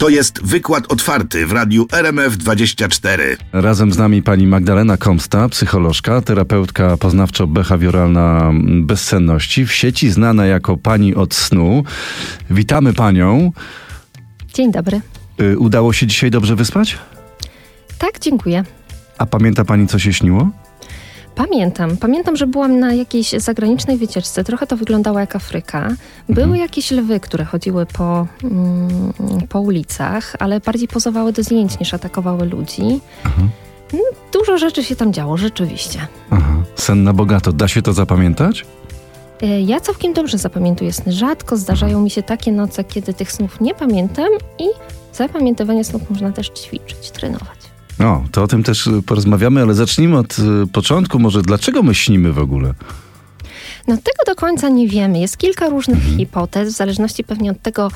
[0.00, 3.18] To jest wykład otwarty w radiu RMF24.
[3.52, 8.52] Razem z nami pani Magdalena Komsta, psycholożka, terapeutka poznawczo-behawioralna
[8.86, 11.84] bezsenności, w sieci znana jako pani od snu.
[12.50, 13.52] Witamy panią.
[14.54, 15.00] Dzień dobry.
[15.40, 16.98] Y, Udało się dzisiaj dobrze wyspać?
[17.98, 18.64] Tak, dziękuję.
[19.18, 20.50] A pamięta pani, co się śniło?
[21.34, 21.96] Pamiętam.
[21.96, 24.44] Pamiętam, że byłam na jakiejś zagranicznej wycieczce.
[24.44, 25.88] Trochę to wyglądało jak Afryka.
[26.28, 26.60] Były Mhm.
[26.60, 29.12] jakieś lwy, które chodziły po, mm,
[29.48, 32.82] po ulicach, ale bardziej pozowały do zdjęć niż atakowały ludzi.
[32.82, 33.50] Mm,
[34.32, 36.06] Dużo rzeczy się tam działo, rzeczywiście.
[36.30, 37.52] Aha, sen na bogato.
[37.52, 38.66] Da się to zapamiętać?
[39.42, 41.12] E, Ja całkiem dobrze zapamiętuję sny.
[41.12, 44.64] Rzadko zdarzają mi się takie noce, kiedy tych snów nie pamiętam i
[45.14, 47.59] zapamiętywanie snów można też ćwiczyć, trenować.
[48.00, 51.18] No, to o tym też y, porozmawiamy, ale zacznijmy od y, początku.
[51.18, 52.74] Może dlaczego my śnimy w ogóle?
[53.88, 55.18] No tego do końca nie wiemy.
[55.18, 57.90] Jest kilka różnych hipotez, w zależności pewnie od tego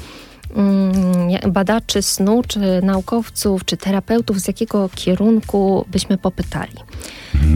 [1.49, 6.77] badaczy snu, czy naukowców, czy terapeutów, z jakiego kierunku byśmy popytali.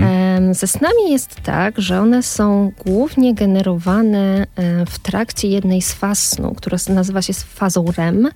[0.02, 5.92] Em, Ze snami jest tak, że one są głównie generowane e, w trakcie jednej z
[5.92, 8.28] faz snu, która nazywa się fazą REM.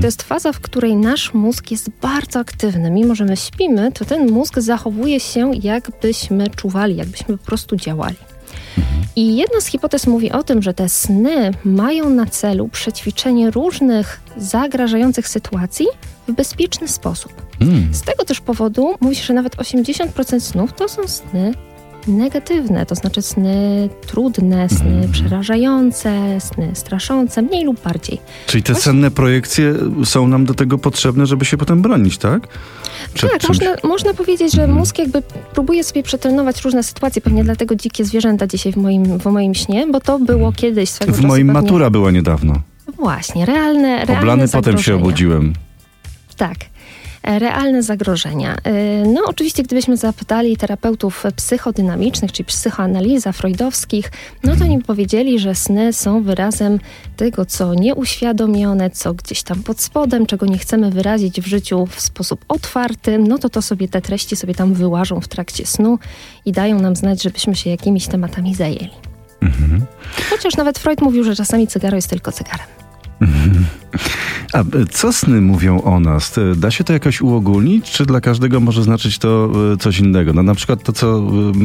[0.00, 2.90] To jest faza, w której nasz mózg jest bardzo aktywny.
[2.90, 8.16] Mimo, że my śpimy, to ten mózg zachowuje się, jakbyśmy czuwali, jakbyśmy po prostu działali.
[9.16, 14.20] I jedna z hipotez mówi o tym, że te sny mają na celu przećwiczenie różnych
[14.36, 15.86] zagrażających sytuacji
[16.28, 17.32] w bezpieczny sposób.
[17.60, 17.94] Mm.
[17.94, 21.54] Z tego też powodu mówi się, że nawet 80% snów to są sny
[22.08, 28.20] negatywne, to znaczy sny trudne, sny przerażające, sny straszące, mniej lub bardziej.
[28.46, 29.74] Czyli te Właśnie- senne projekcje
[30.04, 32.48] są nam do tego potrzebne, żeby się potem bronić, tak?
[33.14, 33.48] Przed tak, czymś.
[33.48, 35.22] można, można powiedzieć, że mózg jakby
[35.54, 39.86] próbuje sobie przetrenować różne sytuacje, pewnie dlatego dzikie zwierzęta dzisiaj w moim, w moim śnie,
[39.86, 41.62] bo to było kiedyś swego W moim pewnie...
[41.62, 42.54] matura była niedawno.
[42.96, 45.52] Właśnie, realne, realne Oblany potem się obudziłem.
[46.36, 46.56] Tak.
[47.24, 48.56] Realne zagrożenia.
[48.64, 54.12] E, No, oczywiście, gdybyśmy zapytali terapeutów psychodynamicznych, czyli psychoanaliza freudowskich,
[54.42, 56.80] no to oni powiedzieli, że sny są wyrazem
[57.16, 62.00] tego, co nieuświadomione, co gdzieś tam pod spodem, czego nie chcemy wyrazić w życiu w
[62.00, 65.98] sposób otwarty, no to to sobie te treści sobie tam wyłażą w trakcie snu
[66.44, 68.90] i dają nam znać, żebyśmy się jakimiś tematami zajęli.
[70.30, 72.66] Chociaż nawet Freud mówił, że czasami cygaro jest tylko cygarem.
[74.54, 76.38] A e, co sny mówią o nas?
[76.38, 80.32] E, Da się to jakoś uogólnić, czy dla każdego może znaczyć to e, coś innego?
[80.32, 81.22] No, na przykład to, co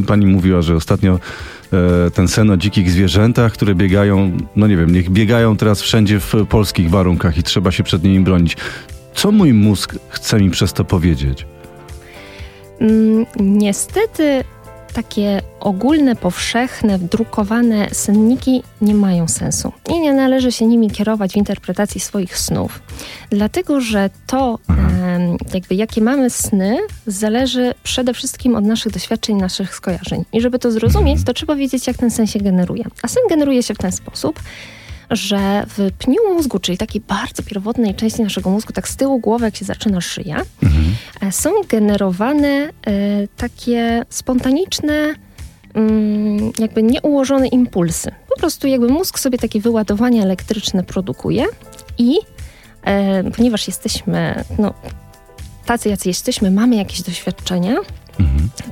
[0.08, 1.20] pani mówiła, że ostatnio
[2.14, 6.34] ten sen o dzikich zwierzętach, które biegają, no nie wiem, niech biegają teraz wszędzie w
[6.50, 8.58] polskich warunkach i trzeba się przed nimi bronić.
[9.14, 11.46] Co mój mózg chce mi przez to powiedzieć?
[12.82, 14.44] Mm, Niestety
[14.94, 21.36] takie ogólne, powszechne, drukowane senniki nie mają sensu i nie należy się nimi kierować w
[21.36, 22.82] interpretacji swoich snów,
[23.30, 26.78] dlatego że to, em, jakby jakie mamy sny,
[27.08, 30.26] zależy przede wszystkim od naszych doświadczeń, naszych skojarzeń.
[30.34, 32.84] I żeby to zrozumieć, to trzeba wiedzieć, jak ten sen się generuje.
[33.02, 34.40] A sen generuje się w ten sposób,
[35.10, 39.46] że w pniu mózgu, czyli takiej bardzo pierwotnej części naszego mózgu, tak z tyłu głowy,
[39.46, 40.42] jak się zaczyna szyja,
[41.22, 42.70] e, są generowane e,
[43.38, 45.16] takie spontaniczne,
[45.74, 48.12] mm, jakby nieułożone impulsy.
[48.30, 51.46] Po prostu jakby mózg sobie takie wyładowania elektryczne produkuje
[51.98, 52.18] i
[52.84, 54.74] e, ponieważ jesteśmy, no,
[55.66, 57.76] tacy jacy jesteśmy, mamy jakieś doświadczenia,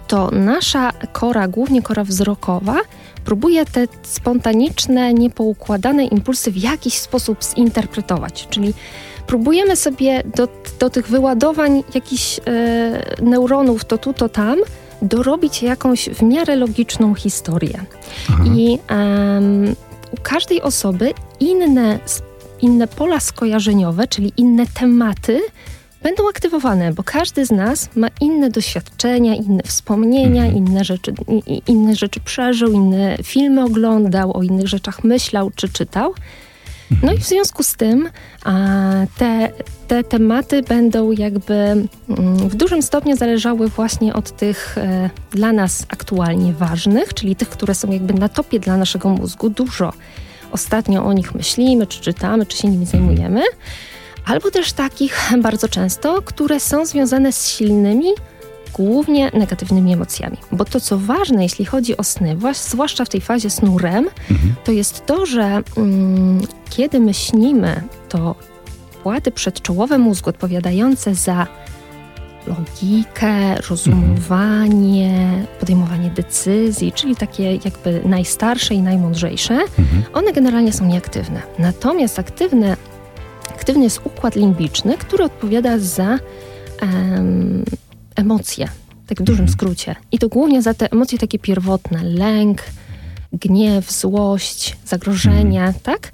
[0.08, 2.78] to nasza kora, głównie kora wzrokowa,
[3.26, 8.48] próbuje te spontaniczne, niepoukładane impulsy w jakiś sposób zinterpretować.
[8.50, 8.74] Czyli
[9.28, 10.48] próbujemy sobie do,
[10.80, 12.42] do tych wyładowań jakichś e,
[13.22, 14.58] neuronów, to tu, to tam,
[15.02, 17.86] dorobić jakąś w miarę logiczną historię.
[18.46, 19.76] I em,
[20.12, 22.00] u każdej osoby inne,
[22.62, 25.42] inne pola skojarzeniowe, czyli inne tematy,
[26.04, 31.14] będą aktywowane, bo każdy z nas ma inne doświadczenia, inne wspomnienia, inne rzeczy,
[31.68, 36.14] inne rzeczy przeżył, inne filmy oglądał, o innych rzeczach myślał czy czytał.
[37.04, 38.10] No i w związku z tym
[38.44, 38.54] a,
[39.18, 39.52] te,
[39.88, 41.88] te tematy będą jakby mm,
[42.50, 47.76] w dużym stopniu zależały właśnie od tych e, dla nas aktualnie ważnych, czyli tych, które
[47.76, 49.50] są jakby na topie dla naszego mózgu.
[49.50, 49.94] Dużo
[50.52, 53.42] ostatnio o nich myślimy, czy czytamy, czy się nimi zajmujemy.
[54.28, 58.10] Albo też takich bardzo często, które są związane z silnymi,
[58.74, 60.38] głównie negatywnymi emocjami.
[60.52, 64.10] Bo to, co ważne, jeśli chodzi o sny, zwłaszcza w tej fazie snu REM,
[64.64, 68.36] to jest to, że mm, kiedy my śnimy, to
[69.04, 71.48] płaty przedczołowe mózgu odpowiadające za
[72.48, 79.60] logikę, rozumowanie, podejmowanie decyzji, czyli takie jakby najstarsze i najmądrzejsze,
[80.14, 81.42] one generalnie są nieaktywne.
[81.60, 82.78] Natomiast aktywne
[83.58, 86.20] aktywny jest układ limbiczny, który odpowiada za
[86.82, 87.64] em,
[88.16, 88.68] emocje,
[89.08, 89.96] tak w dużym skrócie.
[90.12, 92.64] I to głównie za te emocje takie pierwotne, lęk,
[93.34, 96.12] gniew, złość, zagrożenie, tak?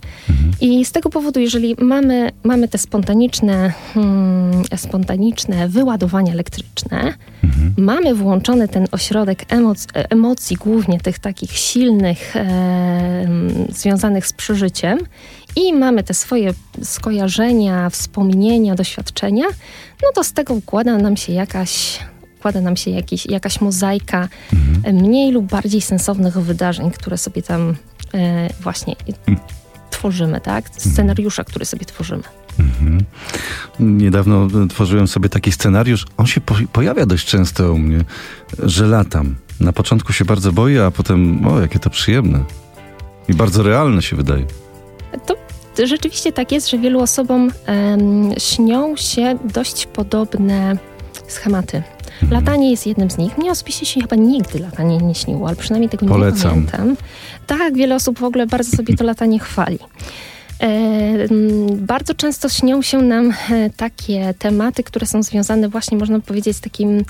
[0.62, 7.14] I z tego powodu, jeżeli mamy, mamy te spontaniczne, hmm, spontaniczne wyładowania elektryczne,
[7.78, 13.28] mamy włączony ten ośrodek emoc, emocji, głównie tych takich silnych, e,
[13.70, 15.00] związanych z przeżyciem,
[15.56, 16.54] i mamy te swoje
[16.84, 19.46] skojarzenia, wspomnienia, doświadczenia,
[20.04, 22.00] no to z tego układa nam się jakaś
[22.44, 24.96] układa nam się jakiś, jakaś mozaika mhm.
[24.96, 27.76] mniej lub bardziej sensownych wydarzeń, które sobie tam
[28.14, 29.38] e, właśnie mhm.
[29.90, 30.70] tworzymy, tak?
[30.78, 32.24] Scenariusza, który sobie tworzymy.
[32.60, 33.04] Mhm.
[33.80, 36.06] Niedawno tworzyłem sobie taki scenariusz.
[36.18, 38.06] On się po pojawia dość często u mnie,
[38.64, 39.36] że latam.
[39.60, 42.44] Na początku się bardzo boję, a potem, o, jakie to przyjemne.
[43.30, 44.46] I bardzo realne się wydaje.
[45.84, 47.52] Rzeczywiście tak jest, że wielu osobom
[48.38, 50.78] śnią się dość podobne
[51.28, 51.84] schematy.
[52.32, 53.38] Latanie jest jednym z nich.
[53.38, 56.62] Mnie osobiście się chyba nigdy latanie nie śniło, ale przynajmniej tego Polecam.
[56.62, 57.06] nie pamiętam.
[57.48, 59.80] Tak, wiele osób w ogóle bardzo sobie to latanie chwali.
[61.72, 66.62] Bardzo często śnią się nam e, takie tematy, które są związane właśnie, można powiedzieć, z
[66.62, 67.06] takim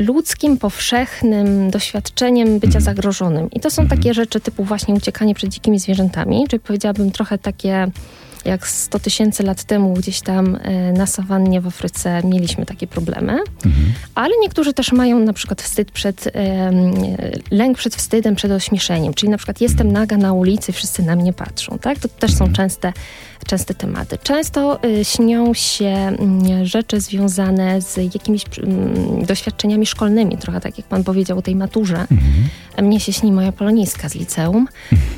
[0.00, 2.84] ludzkim, powszechnym doświadczeniem bycia mhm.
[2.84, 3.50] zagrożonym.
[3.50, 7.90] I to są takie rzeczy typu właśnie uciekanie przed dzikimi zwierzętami, czyli powiedziałabym trochę takie
[8.44, 13.32] jak 100 tysięcy lat temu gdzieś tam e, na sawannie w Afryce mieliśmy takie problemy.
[13.32, 13.92] Mhm.
[14.14, 16.32] Ale niektórzy też mają na przykład wstyd przed,
[17.50, 19.14] lęk przed wstydem, przed ośmieszeniem.
[19.14, 21.78] Czyli na przykład jestem naga na ulicy, wszyscy na mnie patrzą.
[21.78, 21.98] Tak?
[21.98, 22.54] To też są mhm.
[22.54, 22.92] częste,
[23.44, 24.18] częste tematy.
[24.22, 30.86] Często y, śnią się mm, rzeczy związane z jakimiś mm, doświadczeniami szkolnymi, trochę tak jak
[30.86, 31.96] pan powiedział o tej maturze.
[32.00, 32.86] Mhm.
[32.86, 34.68] Mnie się śni moja poloniska z liceum,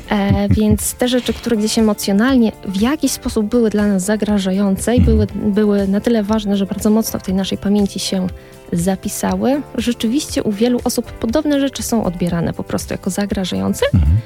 [0.09, 5.01] e, więc te rzeczy, które gdzieś emocjonalnie w jakiś sposób były dla nas zagrażające i
[5.01, 8.27] były, były na tyle ważne, że bardzo mocno w tej naszej pamięci się
[8.71, 9.61] zapisały.
[9.77, 13.85] Rzeczywiście u wielu osób podobne rzeczy są odbierane po prostu jako zagrażające.
[13.93, 14.17] Mhm.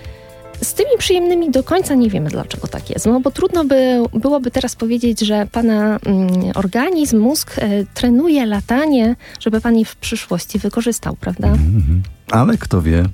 [0.62, 3.06] Z tymi przyjemnymi do końca nie wiemy, dlaczego tak jest.
[3.06, 9.16] No bo trudno by, byłoby teraz powiedzieć, że pana mm, organizm, mózg e, trenuje latanie,
[9.40, 11.48] żeby pan je w przyszłości wykorzystał, prawda?
[11.48, 12.00] Mm -hmm.
[12.32, 13.06] Ale kto wie.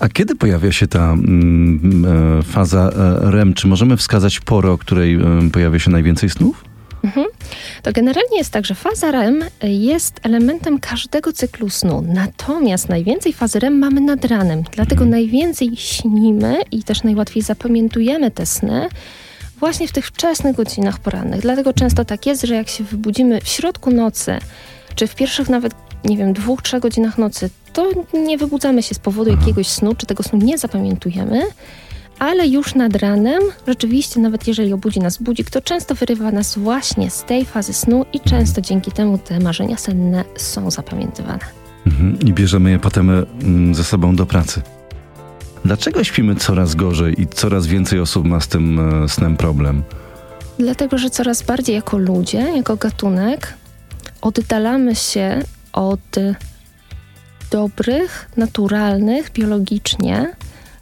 [0.00, 2.04] A kiedy pojawia się ta mm,
[2.38, 3.54] e, faza e, REM?
[3.54, 5.18] Czy możemy wskazać porę, o której
[5.52, 6.73] pojawia się najwięcej snów?
[7.04, 7.26] Mhm.
[7.82, 12.04] To generalnie jest tak, że faza REM jest elementem każdego cyklu snu.
[12.08, 14.62] Natomiast najwięcej fazy REM mamy nad ranem.
[14.72, 18.88] Dlatego najwięcej śnimy i też najłatwiej zapamiętujemy te sny
[19.58, 21.40] właśnie w tych wczesnych godzinach porannych.
[21.40, 24.38] Dlatego często tak jest, że jak się wybudzimy w środku nocy,
[24.94, 25.74] czy w pierwszych nawet,
[26.04, 30.06] nie wiem, dwóch, trzech godzinach nocy, to nie wybudzamy się z powodu jakiegoś snu, czy
[30.06, 31.42] tego snu nie zapamiętujemy,
[32.18, 37.10] ale już nad ranem, rzeczywiście, nawet jeżeli obudzi nas budzik, to często wyrywa nas właśnie
[37.10, 41.44] z tej fazy snu i często dzięki temu te marzenia senne są zapamiętywane.
[41.86, 42.18] Mhm.
[42.20, 44.62] I bierzemy je potem mm, ze sobą do pracy.
[45.64, 49.82] Dlaczego śpimy coraz gorzej i coraz więcej osób ma z tym e, snem problem?
[50.58, 53.54] Dlatego, że coraz bardziej jako ludzie, jako gatunek,
[54.20, 56.00] oddalamy się od
[57.50, 60.34] dobrych, naturalnych, biologicznie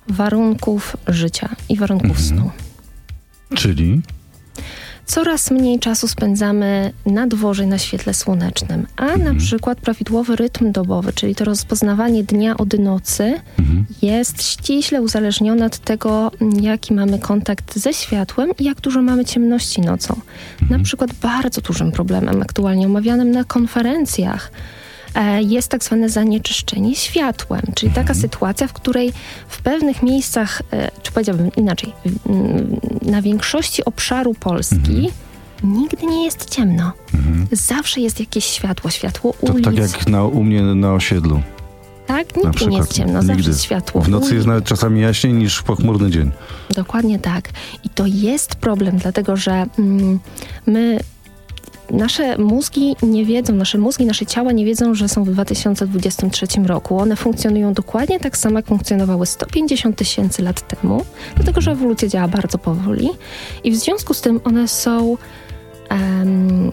[0.09, 2.29] warunków życia i warunków mhm.
[2.29, 2.51] snu.
[3.55, 4.03] Czyli?
[5.07, 9.25] Coraz mniej czasu spędzamy na dworze na świetle słonecznym, a mhm.
[9.25, 13.87] na przykład prawidłowy rytm dobowy, czyli to rozpoznawanie dnia od nocy, mhm.
[14.03, 16.31] jest ściśle uzależnione od tego,
[16.61, 20.15] jaki mamy kontakt ze światłem i jak dużo mamy ciemności nocą.
[20.61, 20.83] Na mhm.
[20.83, 24.51] przykład bardzo dużym problemem aktualnie omawianym na konferencjach
[25.41, 29.13] jest tak zwane zanieczyszczenie światłem, czyli taka sytuacja, w której
[29.49, 31.93] w pewnych miejscach, e, czy powiedziałbym inaczej,
[33.03, 35.11] na większości obszaru Polski mhm.
[35.65, 36.93] nigdy nie jest ciemno.
[37.15, 37.47] Mhm.
[37.53, 39.65] Zawsze jest jakieś światło, światło ulic.
[39.65, 41.43] To tak jak na, u mnie na osiedlu.
[42.07, 44.01] Tak, nigdy nie jest ciemno, zawsze jest światło.
[44.01, 46.31] W nocy jest nawet czasami jaśniej niż w pochmurny dzień.
[46.75, 47.49] Dokładnie tak.
[47.85, 50.19] I to jest problem, dlatego że mm,
[50.67, 51.01] my
[51.93, 56.99] nasze mózgi nie wiedzą, nasze mózgi, nasze ciała nie wiedzą, że są w 2023 roku.
[56.99, 61.05] One funkcjonują dokładnie tak samo, jak funkcjonowały 150 tysięcy lat temu,
[61.37, 63.11] dlatego że ewolucja działa bardzo powoli
[63.65, 65.17] i w związku z tym one są
[65.91, 66.73] um,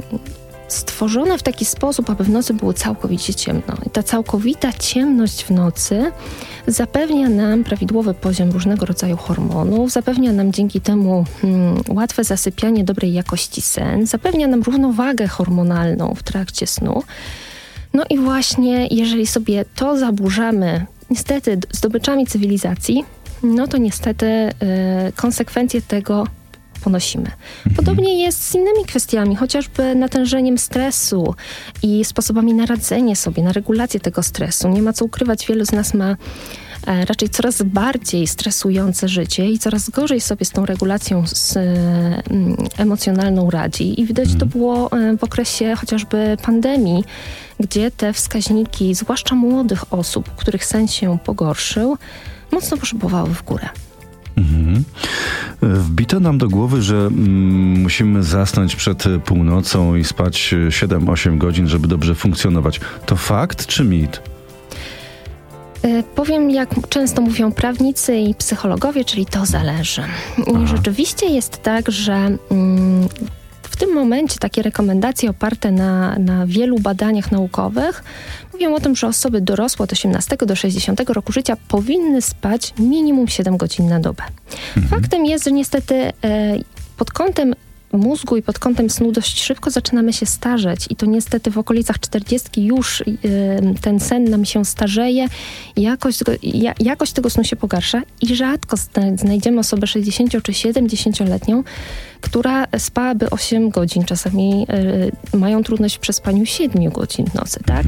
[0.69, 3.77] stworzone w taki sposób, aby w nocy było całkowicie ciemno.
[3.85, 6.11] I ta całkowita ciemność w nocy
[6.67, 13.13] zapewnia nam prawidłowy poziom różnego rodzaju hormonów, zapewnia nam dzięki temu hmm, łatwe zasypianie dobrej
[13.13, 17.03] jakości sen, zapewnia nam równowagę hormonalną w trakcie snu.
[17.93, 23.05] No i właśnie, jeżeli sobie to zaburzamy, niestety zdobyczami cywilizacji,
[23.43, 24.51] no to niestety y,
[25.15, 26.27] konsekwencje tego
[26.79, 27.31] ponosimy.
[27.75, 31.35] Podobnie jest z innymi kwestiami, chociażby natężeniem stresu
[31.83, 34.69] i sposobami na radzenie sobie, na regulację tego stresu.
[34.69, 36.15] Nie ma co ukrywać, wielu z nas ma
[36.87, 41.61] e, raczej coraz bardziej stresujące życie i coraz gorzej sobie z tą regulacją z, e,
[42.29, 44.01] mm, emocjonalną radzi.
[44.01, 47.03] I widać to było e, w okresie chociażby pandemii,
[47.59, 51.97] gdzie te wskaźniki, zwłaszcza młodych osób, których sen się pogorszył,
[52.51, 53.69] mocno poszybowały w górę.
[54.39, 54.83] Mhm.
[55.61, 61.87] Wbito nam do głowy, że mm, musimy zasnąć przed północą i spać 7-8 godzin, żeby
[61.87, 62.79] dobrze funkcjonować.
[63.05, 64.21] To fakt czy mit?
[65.83, 70.01] E, Powiem, jak często mówią prawnicy i psychologowie, czyli to zależy.
[70.37, 70.65] I Aha.
[70.65, 72.13] rzeczywiście jest tak, że
[72.51, 73.07] mm,
[73.79, 78.03] tym momencie takie rekomendacje oparte na, na wielu badaniach naukowych
[78.53, 83.27] mówią o tym, że osoby dorosłe od 18 do 60 roku życia powinny spać minimum
[83.27, 84.23] 7 godzin na dobę.
[84.89, 86.11] Faktem jest, że niestety e,
[86.97, 87.55] pod kątem
[87.91, 91.99] mózgu i pod kątem snu dość szybko zaczynamy się starzeć i to niestety w okolicach
[91.99, 93.05] 40 już y,
[93.81, 95.27] ten sen nam się starzeje,
[95.77, 100.51] jakość, tego- ja, jakość tego snu się pogarsza i rzadko zna- znajdziemy osobę 60 czy
[100.51, 101.63] 70-letnią,
[102.21, 104.67] która spałaby 8 godzin, czasami
[105.33, 107.85] y, mają trudność w przespaniu 7 godzin w nocy, tak?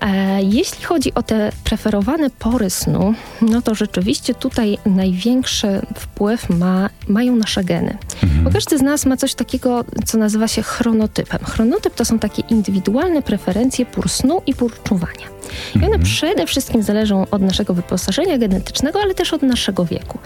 [0.00, 6.90] E, Jeśli chodzi o te preferowane pory snu, no to rzeczywiście tutaj największy wpływ ma,
[7.08, 7.96] mają nasze geny.
[8.42, 11.38] Bo każdy z nas ma coś takiego, co nazywa się chronotypem.
[11.44, 15.34] Chronotyp to są takie indywidualne preferencje pór snu i pór czuwania.
[15.82, 20.18] I one przede wszystkim zależą od naszego wyposażenia genetycznego, ale też od naszego wieku.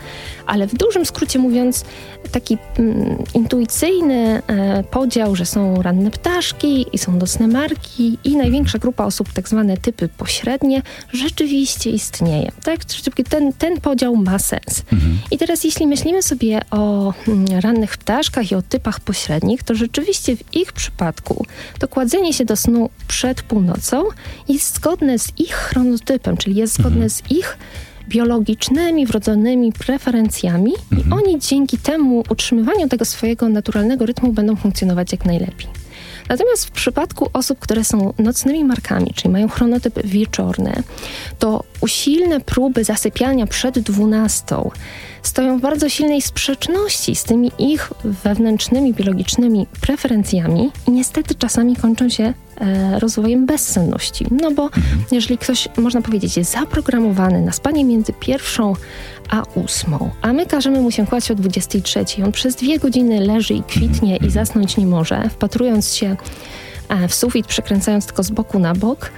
[0.46, 1.84] Ale w dużym skrócie mówiąc,
[2.32, 8.78] taki mm, intuicyjny e, podział, że są ranne ptaszki i są nocne marki i największa
[8.78, 12.52] grupa osób, tak zwane typy pośrednie, rzeczywiście istnieje.
[12.64, 12.80] Tak?
[13.28, 14.82] Ten, ten podział ma sens.
[15.30, 20.36] I teraz jeśli myślimy sobie o mm, rannych ptaszkach i o typach pośrednich, to rzeczywiście
[20.36, 21.46] w ich przypadku
[21.78, 24.04] to kładzenie się do snu przed północą
[24.48, 27.58] jest zgodne z ich chronotypem, czyli jest zgodne z ich
[28.08, 35.24] biologicznymi, wrodzonymi preferencjami i oni dzięki temu utrzymywaniu tego swojego naturalnego rytmu będą funkcjonować jak
[35.24, 35.68] najlepiej.
[36.28, 40.82] Natomiast w przypadku osób, które są nocnymi markami, czyli mają chronotyp wieczorny,
[41.38, 44.56] to usilne próby zasypiania przed 12
[45.22, 52.08] stoją w bardzo silnej sprzeczności z tymi ich wewnętrznymi, biologicznymi preferencjami i niestety czasami kończą
[52.08, 54.26] się e, rozwojem bezsenności.
[54.30, 54.70] No bo
[55.12, 58.74] jeżeli ktoś, można powiedzieć, jest zaprogramowany na spanie między pierwszą
[59.30, 63.54] a ósmą, a my każemy mu się kłaść o 23, on przez dwie godziny leży
[63.54, 66.16] i kwitnie i zasnąć nie może, wpatrując się
[66.88, 69.10] e, w sufit, przekręcając tylko z boku na bok,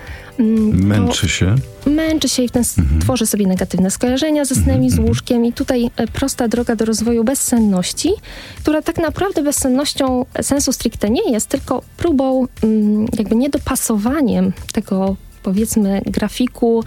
[0.73, 1.55] Męczy się.
[1.87, 5.45] męczy się i w ten s- tworzy sobie negatywne skojarzenia ze snem i z łóżkiem
[5.45, 8.11] i tutaj e, prosta droga do rozwoju bezsenności,
[8.59, 16.01] która tak naprawdę bezsennością sensu stricte nie jest, tylko próbą mm, jakby niedopasowaniem tego powiedzmy
[16.07, 16.85] grafiku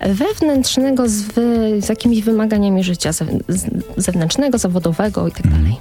[0.00, 3.10] wewnętrznego z, wy, z jakimiś wymaganiami życia
[3.96, 5.76] zewnętrznego, zawodowego i tak dalej.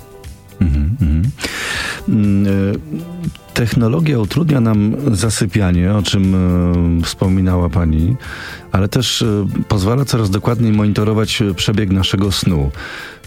[0.61, 1.09] Mhm, mhm.
[1.11, 1.31] Mm,
[3.53, 8.15] Technologia utrudnia nam zasypianie, o czym e, wspominała Pani,
[8.71, 12.71] ale też e, pozwala coraz dokładniej monitorować przebieg naszego snu.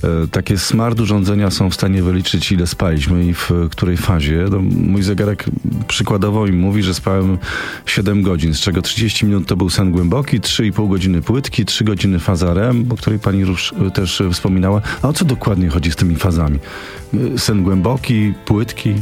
[0.04, 4.45] E, Takie smart urządzenia są w stanie wyliczyć, ile spaliśmy i w której fazie.
[4.50, 5.45] No, mój zegarek
[5.88, 7.38] przykładowo mi mówi, że spałem
[7.87, 12.19] 7 godzin, z czego 30 minut to był sen głęboki, 3,5 godziny płytki, 3 godziny
[12.19, 14.83] faza REM, o której Pani już e, też wspominała.
[15.02, 16.59] A o co dokładnie chodzi z tymi fazami?
[17.35, 18.95] E, Sen głęboki, płytki?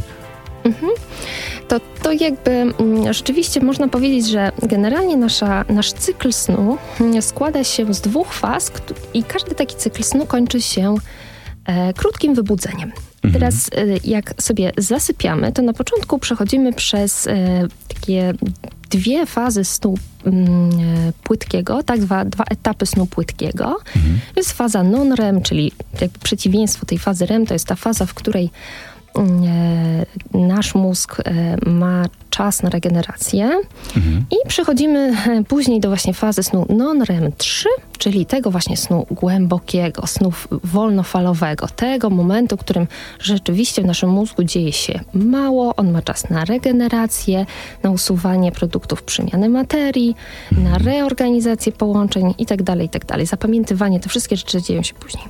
[1.69, 7.63] To, to jakby mm, rzeczywiście można powiedzieć, że generalnie nasza, nasz cykl snu mm, składa
[7.63, 8.71] się z dwóch faz
[9.13, 10.95] i każdy taki cykl snu kończy się
[11.65, 12.91] e, krótkim wybudzeniem.
[13.33, 18.33] Teraz e, jak sobie zasypiamy, to na początku przechodzimy przez e, takie
[18.89, 23.77] dwie fazy snu mm, e, płytkiego, tak dwa, dwa etapy snu płytkiego.
[24.33, 25.71] To jest faza non-REM, czyli
[26.01, 28.49] jakby przeciwieństwo tej fazy REM, to jest ta faza, w której
[30.31, 33.51] nasz mózg e, ma czas na regenerację
[34.31, 35.13] i przechodzimy
[35.47, 40.31] później do właśnie fazy snu non-REM 3, czyli tego właśnie snu głębokiego, snu
[40.63, 42.87] wolnofalowego, tego momentu, w którym
[43.19, 47.45] rzeczywiście w naszym mózgu dzieje się mało, on ma czas na regenerację,
[47.83, 50.15] na usuwanie produktów przemiany materii,
[50.51, 55.23] na reorganizację połączeń itd., itd., zapamiętywanie, te wszystkie rzeczy dzieją się później.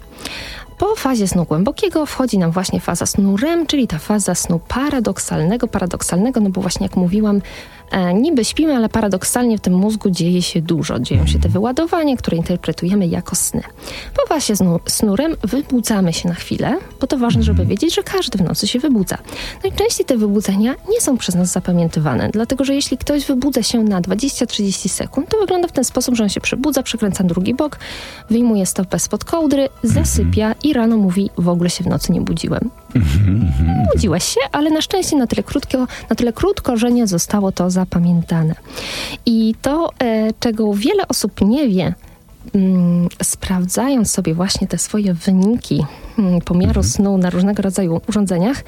[0.79, 5.67] Po fazie snu głębokiego wchodzi nam właśnie faza snu REM, czyli ta faza snu paradoksalnego,
[5.67, 7.41] paradoksalnego, no bo właśnie jak mówiłam,
[8.13, 10.99] niby śpimy, ale paradoksalnie w tym mózgu dzieje się dużo.
[10.99, 13.61] Dzieją się te wyładowania, które interpretujemy jako sny.
[14.15, 18.37] Po fazie snu, snurem wybudzamy się na chwilę, bo to ważne, żeby wiedzieć, że każdy
[18.37, 19.17] w nocy się wybudza.
[19.63, 24.01] Najczęściej te wybudzenia nie są przez nas zapamiętywane, dlatego że jeśli ktoś wybudza się na
[24.01, 27.79] 20-30 sekund, to wygląda w ten sposób, że on się przebudza, przekręca drugi bok,
[28.29, 32.69] wyjmuje stopę spod kołdry, zasypia i rano mówi, w ogóle się w nocy nie budziłem.
[33.93, 35.77] Budziłeś się, ale na szczęście na tyle krótko,
[36.09, 38.55] na tyle krótko że nie zostało to zapamiętane.
[39.25, 41.93] I to, e, czego wiele osób nie wie,
[42.55, 45.85] mm, sprawdzając sobie właśnie te swoje wyniki
[46.19, 48.63] mm, pomiaru snu na różnego rodzaju urządzeniach,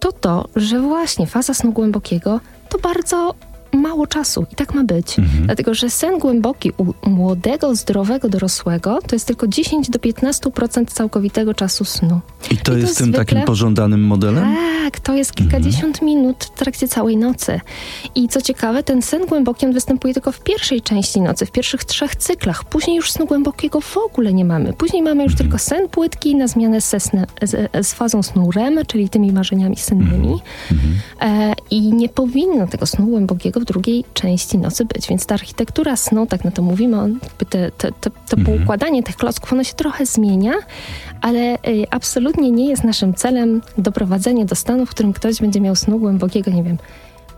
[0.00, 3.34] to to, że właśnie faza snu głębokiego to bardzo
[3.74, 5.16] mało czasu i tak ma być.
[5.44, 11.54] Dlatego, że sen głęboki u młodego, zdrowego dorosłego to jest tylko 10 do 15% całkowitego
[11.54, 12.20] czasu snu.
[12.50, 14.56] I to I to jest tym zwykle- takim pożądanym modelem?
[14.84, 17.60] Tak, to jest kilkadziesiąt minut w trakcie całej nocy.
[18.14, 21.84] I co ciekawe, ten sen głęboki on występuje tylko w pierwszej części nocy, w pierwszych
[21.84, 22.64] trzech cyklach.
[22.64, 24.72] Później już snu głębokiego w ogóle nie mamy.
[24.72, 29.08] Później mamy już tylko sen płytki na zmianę sne, z, z fazą snu REM, czyli
[29.08, 30.40] tymi marzeniami sennymi.
[31.20, 35.08] E, I nie powinno tego snu głębokiego w drugiej części nocy być.
[35.08, 39.16] Więc ta architektura snu, tak na to mówimy, on, te, te, te, to poukładanie tych
[39.16, 40.52] klocków, ono się trochę zmienia,
[41.20, 45.76] ale y, absolutnie nie jest naszym celem doprowadzenie do stanu, w którym ktoś będzie miał
[45.76, 46.78] snu głębokiego, nie wiem,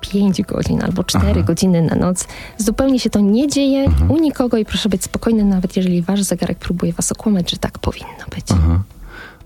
[0.01, 1.43] 5 godzin albo 4 Aha.
[1.43, 2.27] godziny na noc.
[2.59, 6.59] Zupełnie się to nie dzieje u nikogo i proszę być spokojnym, nawet jeżeli wasz zegarek
[6.59, 8.45] próbuje was okłamać, że tak powinno być.
[8.51, 8.83] Aha.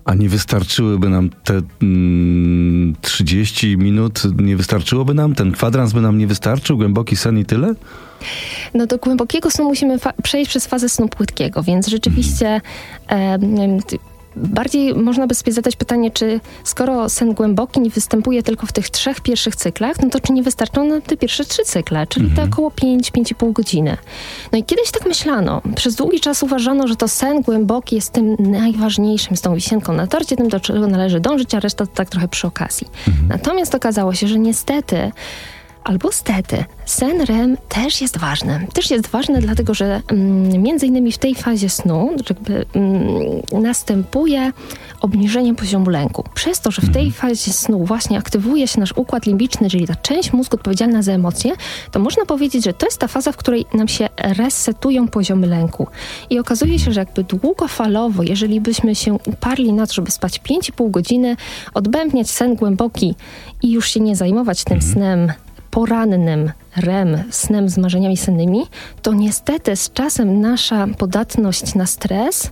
[0.04, 5.34] A nie wystarczyłyby nam te mm, 30 minut, nie wystarczyłoby nam?
[5.34, 6.76] Ten kwadrans by nam nie wystarczył?
[6.76, 7.74] Głęboki sen i tyle?
[8.74, 12.60] No do głębokiego snu musimy przejść przez fazę snu płytkiego, więc rzeczywiście
[13.86, 13.98] ty-
[14.36, 18.90] bardziej można by sobie zadać pytanie, czy skoro sen głęboki nie występuje tylko w tych
[18.90, 22.42] trzech pierwszych cyklach, no to czy nie wystarczą nam te pierwsze trzy cykle, czyli te
[22.42, 23.96] około 5-5,5 godziny.
[24.52, 25.62] No i kiedyś tak myślano.
[25.76, 30.06] Przez długi czas uważano, że to sen głęboki jest tym najważniejszym, z tą wisienką na
[30.06, 32.86] torcie, tym do czego należy dążyć, a reszta to tak trochę przy okazji.
[33.28, 35.12] Natomiast okazało się, że niestety
[35.90, 38.66] Albo stety, sen REM też jest ważny.
[38.72, 44.52] Też jest ważny, dlatego że mm, między innymi w tej fazie snu jakby, mm, następuje
[45.00, 46.24] obniżenie poziomu lęku.
[46.34, 49.94] Przez to, że w tej fazie snu właśnie aktywuje się nasz układ limbiczny, czyli ta
[49.94, 51.52] część mózgu odpowiedzialna za emocje,
[51.90, 55.86] to można powiedzieć, że to jest ta faza, w której nam się resetują poziomy lęku.
[56.30, 60.90] I okazuje się, że jakby długofalowo, jeżeli byśmy się uparli na to, żeby spać 5,5
[60.90, 61.36] godziny,
[61.74, 63.14] odbębniać sen głęboki
[63.62, 65.32] i już się nie zajmować tym snem
[65.70, 68.62] porannym REM, snem z marzeniami sennymi,
[69.02, 72.50] to niestety z czasem nasza podatność na stres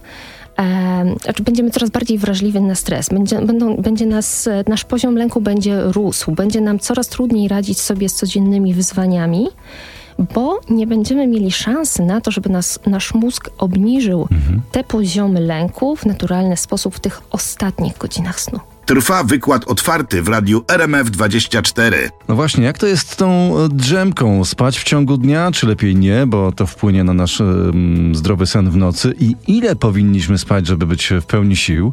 [0.58, 3.08] e, znaczy będziemy coraz bardziej wrażliwi na stres.
[3.08, 8.08] Będzie, będą, będzie nas, nasz poziom lęku będzie rósł, będzie nam coraz trudniej radzić sobie
[8.08, 9.48] z codziennymi wyzwaniami,
[10.34, 14.28] bo nie będziemy mieli szansy na to, żeby nas, nasz mózg obniżył
[14.72, 18.60] te poziomy lęku w naturalny sposób w tych ostatnich godzinach snu.
[18.88, 21.94] Trwa wykład otwarty w radiu RMF24.
[22.28, 24.44] No właśnie, jak to jest z tą e, drzemką?
[24.44, 27.42] Spać w ciągu dnia, czy lepiej nie, bo to wpłynie na nasz
[28.12, 29.14] zdrowy sen w nocy?
[29.20, 31.92] I ile powinniśmy spać, żeby być w pełni sił?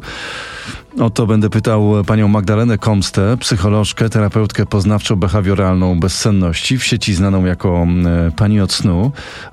[1.00, 7.86] O to będę pytał panią Magdalenę Komstę, psycholożkę, terapeutkę poznawczo-behawioralną bezsenności, w sieci znaną jako
[8.06, 9.12] e, pani od snu.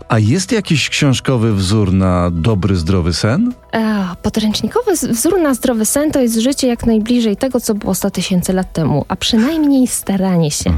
[0.10, 3.54] A jest jakiś książkowy wzór na dobry, zdrowy sen?
[3.74, 8.12] E, Podręcznikowy wzór na zdrowy sen to jest życie jak najbliżej tego, co było 100
[8.12, 10.74] tysięcy lat temu, a przynajmniej staranie się.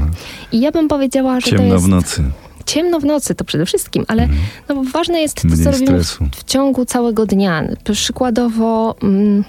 [0.52, 2.22] I ja bym powiedziała, że to Ciemno jest w nocy.
[2.66, 4.28] ciemno w nocy, to przede wszystkim, ale
[4.68, 7.64] no, bo ważne jest to, Mniej co robimy w, w ciągu całego dnia.
[7.92, 8.96] Przykładowo...
[9.02, 9.44] Mm,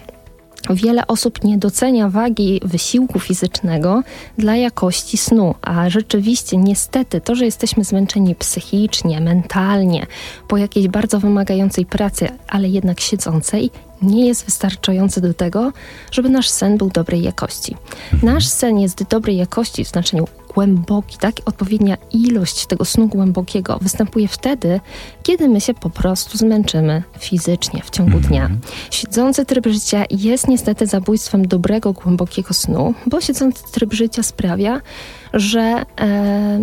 [0.69, 4.03] Wiele osób nie docenia wagi wysiłku fizycznego
[4.37, 10.05] dla jakości snu, a rzeczywiście niestety to, że jesteśmy zmęczeni psychicznie, mentalnie,
[10.47, 15.71] po jakiejś bardzo wymagającej pracy, ale jednak siedzącej, nie jest wystarczające do tego,
[16.11, 17.75] żeby nasz sen był dobrej jakości.
[18.23, 21.35] Nasz sen jest dobrej jakości w znaczeniu głęboki, tak?
[21.45, 24.79] Odpowiednia ilość tego snu głębokiego występuje wtedy,
[25.23, 28.49] kiedy my się po prostu zmęczymy fizycznie w ciągu dnia.
[28.91, 34.81] Siedzący tryb życia jest niestety zabójstwem dobrego, głębokiego snu, bo siedzący tryb życia sprawia,
[35.33, 36.59] że e,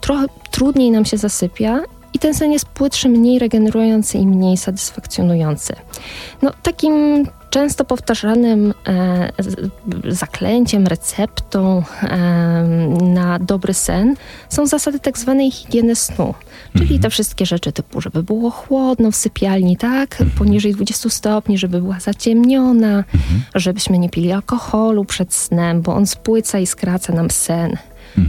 [0.00, 1.82] trochę trudniej nam się zasypia
[2.16, 5.74] i ten sen jest płytszy, mniej regenerujący i mniej satysfakcjonujący.
[6.42, 9.32] No, takim często powtarzanym e,
[10.08, 12.16] zaklęciem, receptą e,
[13.02, 14.14] na dobry sen
[14.48, 16.34] są zasady tak zwanej higieny snu.
[16.76, 20.22] Czyli te wszystkie rzeczy typu, żeby było chłodno w sypialni, tak?
[20.38, 23.04] Poniżej 20 stopni, żeby była zaciemniona,
[23.54, 27.76] żebyśmy nie pili alkoholu przed snem, bo on spłyca i skraca nam sen.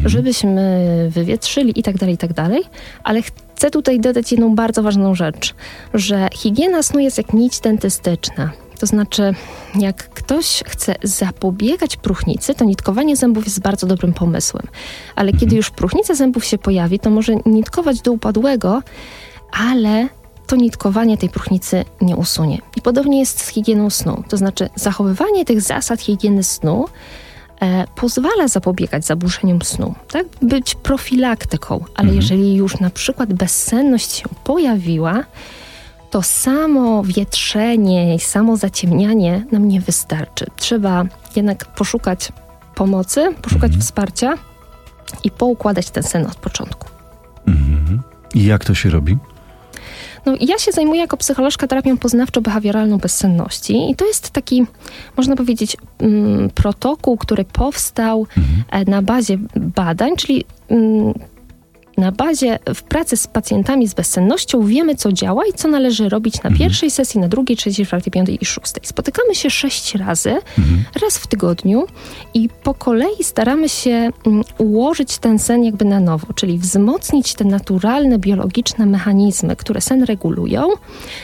[0.05, 2.63] żebyśmy wywietrzyli i tak dalej, i tak dalej,
[3.03, 3.21] ale
[3.57, 5.55] chcę tutaj dodać jedną bardzo ważną rzecz,
[5.93, 8.51] że higiena snu jest jak nić dentystyczna.
[8.79, 9.33] To znaczy,
[9.79, 14.67] jak ktoś chce zapobiegać próchnicy, to nitkowanie zębów jest bardzo dobrym pomysłem.
[15.15, 18.83] Ale kiedy już próchnica zębów się pojawi, to może nitkować do upadłego,
[19.51, 20.07] ale
[20.47, 22.59] to nitkowanie tej próchnicy nie usunie.
[22.75, 24.23] I podobnie jest z higieną snu.
[24.29, 26.85] To znaczy, zachowywanie tych zasad higieny snu
[27.95, 30.25] pozwala zapobiegać zaburzeniom snu, tak?
[30.41, 32.15] Być profilaktyką, ale mhm.
[32.15, 35.23] jeżeli już na przykład bezsenność się pojawiła,
[36.09, 40.45] to samo wietrzenie i samo zaciemnianie nam nie wystarczy.
[40.55, 42.31] Trzeba jednak poszukać
[42.75, 43.81] pomocy, poszukać mhm.
[43.81, 44.37] wsparcia
[45.23, 46.87] i poukładać ten sen od początku.
[47.47, 48.01] Mhm.
[48.33, 49.17] I jak to się robi?
[50.27, 54.65] No, ja się zajmuję jako psycholożka terapią poznawczo-behawioralną bezsenności i to jest taki,
[55.17, 58.63] można powiedzieć, mm, protokół, który powstał mhm.
[58.69, 61.13] E, na bazie badań, czyli mm,
[61.97, 66.35] na bazie w pracy z pacjentami z bezsennością wiemy, co działa i co należy robić
[66.35, 66.57] na mhm.
[66.57, 68.83] pierwszej sesji, na drugiej, trzeciej, czwartej, piątej i szóstej.
[68.85, 70.83] Spotykamy się sześć razy, mhm.
[71.01, 71.87] raz w tygodniu
[72.33, 77.45] i po kolei staramy się mm, ułożyć ten sen jakby na nowo, czyli wzmocnić te
[77.45, 80.69] naturalne, biologiczne mechanizmy, które sen regulują,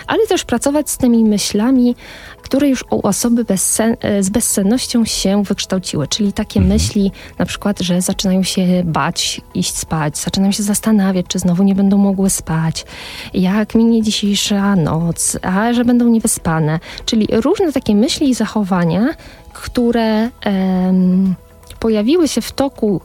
[0.07, 1.95] ale też pracować z tymi myślami,
[2.43, 6.73] które już u osoby bezsen, e, z bezsennością się wykształciły, czyli takie mhm.
[6.73, 11.75] myśli na przykład, że zaczynają się bać iść spać, zaczynają się zastanawiać, czy znowu nie
[11.75, 12.86] będą mogły spać,
[13.34, 19.13] jak minie dzisiejsza noc, a że będą niewyspane, czyli różne takie myśli i zachowania,
[19.53, 21.36] które em,
[21.79, 23.01] pojawiły się w toku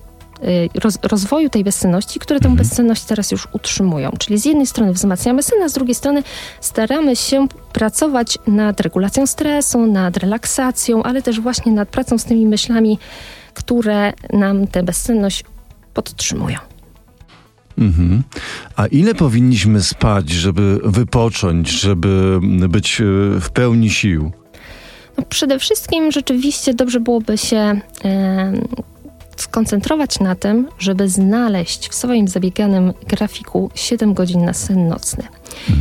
[0.75, 2.69] roz, rozwoju tej bezsenności, które tę mhm.
[2.69, 4.11] bezsenność teraz już utrzymują.
[4.19, 6.23] Czyli z jednej strony wzmacniamy sen, a z drugiej strony
[6.61, 12.47] staramy się pracować nad regulacją stresu, nad relaksacją, ale też właśnie nad pracą z tymi
[12.47, 12.99] myślami,
[13.55, 15.45] które nam tę bezsenność
[15.95, 16.59] podtrzymują.
[17.79, 18.23] Mhm.
[18.77, 23.05] A ile powinniśmy spać, żeby wypocząć, żeby być y,
[23.41, 24.33] w pełni sił?
[25.19, 27.81] No przede wszystkim rzeczywiście dobrze byłoby się
[29.41, 35.25] skoncentrować na tym, żeby znaleźć w swoim zabieganym grafiku 7 godzin na sen nocny.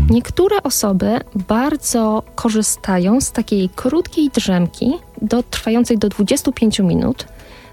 [0.09, 7.25] Niektóre osoby bardzo korzystają z takiej krótkiej drzemki do, trwającej do 25 minut,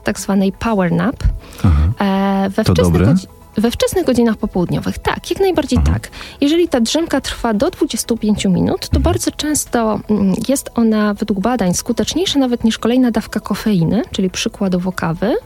[0.04, 1.16] tak zwanej power nap.
[1.64, 1.92] Aha.
[2.00, 3.06] E, we to dobre?
[3.06, 5.94] Godzi- we wczesnych godzinach popołudniowych, tak, jak najbardziej mhm.
[5.94, 6.10] tak.
[6.40, 11.74] Jeżeli ta drzemka trwa do 25 minut, to bardzo często mm, jest ona według badań
[11.74, 15.36] skuteczniejsza nawet niż kolejna dawka kofeiny, czyli przykładowo kawy,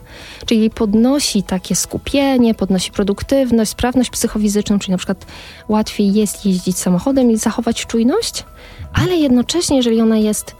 [0.45, 5.25] czyli podnosi takie skupienie, podnosi produktywność, sprawność psychofizyczną, czyli na przykład
[5.67, 8.45] łatwiej jest jeździć samochodem i zachować czujność,
[8.93, 10.55] ale jednocześnie, jeżeli ona jest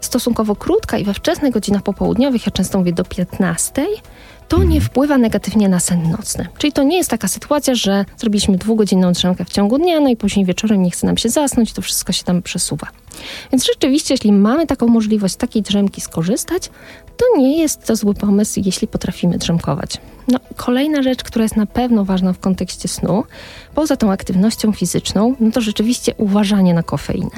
[0.00, 3.86] stosunkowo krótka i we wczesnych godzinach popołudniowych, ja często mówię do 15,
[4.52, 6.46] to nie wpływa negatywnie na sen nocny.
[6.58, 10.16] Czyli to nie jest taka sytuacja, że zrobiliśmy dwugodzinną drzemkę w ciągu dnia, no i
[10.16, 12.86] później wieczorem nie chce nam się zasnąć, to wszystko się tam przesuwa.
[13.52, 16.70] Więc rzeczywiście, jeśli mamy taką możliwość takiej drzemki skorzystać,
[17.16, 19.98] to nie jest to zły pomysł, jeśli potrafimy drzemkować.
[20.28, 23.24] No, kolejna rzecz, która jest na pewno ważna w kontekście snu,
[23.74, 27.30] poza tą aktywnością fizyczną, no to rzeczywiście uważanie na kofeinę,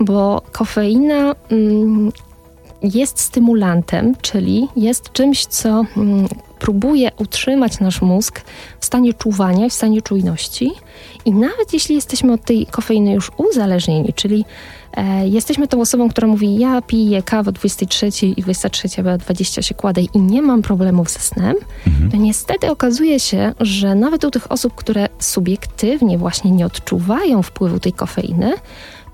[0.00, 2.12] bo kofeina mm,
[2.82, 8.40] jest stymulantem, czyli jest czymś, co mm, próbuje utrzymać nasz mózg
[8.80, 10.72] w stanie czuwania, w stanie czujności.
[11.24, 14.44] I nawet jeśli jesteśmy od tej kofeiny już uzależnieni, czyli
[14.96, 19.74] e, jesteśmy tą osobą, która mówi: Ja piję kawę o 23 i 23, 20 się
[19.74, 21.56] kładę i nie mam problemów ze snem,
[21.86, 22.10] mhm.
[22.10, 27.80] to niestety okazuje się, że nawet u tych osób, które subiektywnie właśnie nie odczuwają wpływu
[27.80, 28.54] tej kofeiny,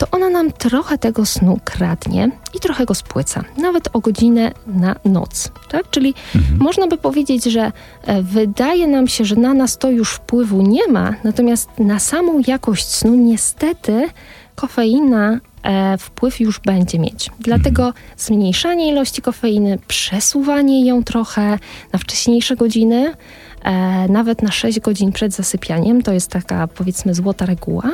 [0.00, 4.96] to ona nam trochę tego snu kradnie i trochę go spłyca, nawet o godzinę na
[5.04, 5.52] noc.
[5.70, 5.90] Tak?
[5.90, 6.58] Czyli mhm.
[6.58, 7.72] można by powiedzieć, że
[8.04, 12.42] e, wydaje nam się, że na nas to już wpływu nie ma, natomiast na samą
[12.46, 14.08] jakość snu niestety
[14.54, 17.30] kofeina e, wpływ już będzie mieć.
[17.40, 18.04] Dlatego mhm.
[18.16, 21.58] zmniejszanie ilości kofeiny, przesuwanie ją trochę
[21.92, 23.14] na wcześniejsze godziny,
[23.62, 27.90] e, nawet na 6 godzin przed zasypianiem, to jest taka powiedzmy złota reguła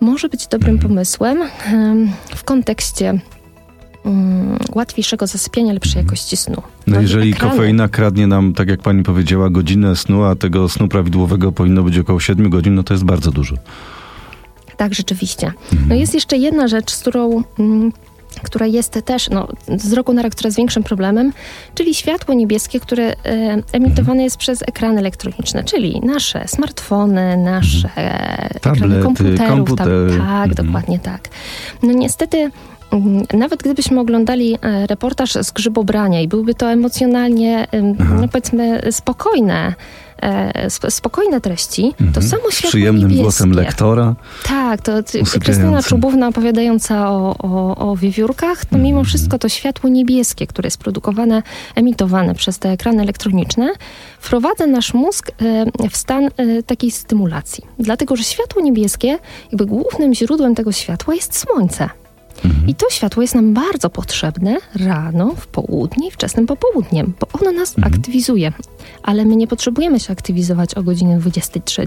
[0.00, 1.38] może być dobrym pomysłem
[2.36, 3.20] w kontekście
[4.04, 6.62] um, łatwiejszego zasypiania, lepszej jakości snu.
[6.86, 7.54] No, jeżeli ekrany...
[7.54, 11.98] kofeina kradnie nam, tak jak pani powiedziała, godzinę snu, a tego snu prawidłowego powinno być
[11.98, 13.56] około 7 godzin, no to jest bardzo dużo.
[14.76, 15.52] Tak, rzeczywiście.
[15.88, 17.92] No jest jeszcze jedna rzecz, z którą mm,
[18.42, 21.32] która jest też no, z roku na rok coraz większym problemem,
[21.74, 23.14] czyli światło niebieskie, które e,
[23.72, 27.88] emitowane jest przez ekrany elektroniczne, czyli nasze smartfony, nasze
[28.60, 29.48] Tablety, ekrany komputerów.
[29.48, 29.86] Komputer.
[30.10, 30.54] tak, mhm.
[30.54, 31.28] dokładnie tak.
[31.82, 32.50] No niestety
[32.92, 38.80] mm, nawet gdybyśmy oglądali e, reportaż z grzybobrania i byłby to emocjonalnie, em, no powiedzmy,
[38.90, 39.74] spokojne,
[40.22, 43.22] e, sp- spokojne treści, to samo Z światło przyjemnym niebieskie.
[43.22, 44.14] głosem lektora.
[44.44, 44.92] Tak, to.
[45.40, 50.78] Krystyna Czubówna opowiadająca o, o, o wiewiórkach, to mimo wszystko to światło niebieskie, które jest
[50.78, 51.42] produkowane,
[51.74, 53.72] emitowane przez te ekrany elektroniczne,
[54.20, 55.30] wprowadza nasz mózg
[55.82, 57.64] e, w stan e, takiej stymulacji.
[57.78, 59.18] Dlatego, że światło niebieskie,
[59.52, 61.88] jakby głównym źródłem tego światła jest słońce.
[62.66, 67.52] I to światło jest nam bardzo potrzebne rano, w południe i wczesnym popołudniem, bo ono
[67.52, 68.52] nas aktywizuje.
[69.02, 71.86] Ale my nie potrzebujemy się aktywizować o godzinie 23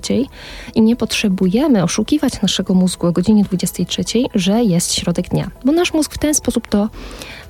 [0.75, 4.03] i nie potrzebujemy oszukiwać naszego mózgu o godzinie 23,
[4.35, 6.89] że jest środek dnia, bo nasz mózg w ten sposób to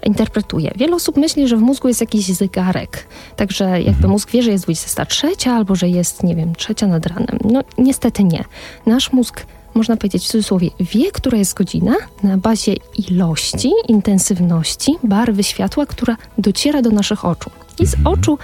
[0.04, 0.72] interpretuje.
[0.76, 4.64] Wiele osób myśli, że w mózgu jest jakiś zegarek, także jakby mózg wie, że jest
[4.64, 7.40] 23 albo że jest, nie wiem, trzecia nad ranem.
[7.44, 8.44] No niestety nie.
[8.86, 9.46] Nasz mózg
[9.78, 12.76] można powiedzieć w cudzysłowie, wie, która jest godzina na bazie
[13.10, 17.50] ilości, intensywności, barwy światła, która dociera do naszych oczu.
[17.80, 18.38] I z oczu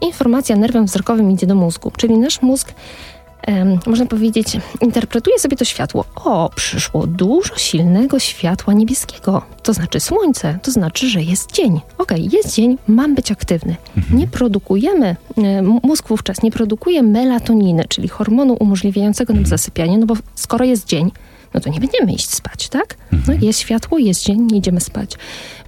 [0.00, 2.74] informacja nerwem wzrokowym idzie do mózgu, czyli nasz mózg,
[3.86, 6.04] można powiedzieć, interpretuje sobie to światło.
[6.14, 11.80] O, przyszło dużo silnego światła niebieskiego, to znaczy słońce, to znaczy, że jest dzień.
[11.98, 13.76] Okej, jest dzień, mam być aktywny.
[14.12, 15.16] Nie produkujemy,
[15.82, 21.10] mózg wówczas nie produkuje melatoniny, czyli hormonu umożliwiającego nam zasypianie, no bo skoro jest dzień,
[21.54, 22.96] no to nie będziemy iść spać, tak?
[23.28, 25.10] No jest światło, jest dzień, nie idziemy spać.